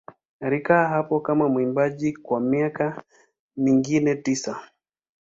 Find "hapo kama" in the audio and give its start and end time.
0.87-1.49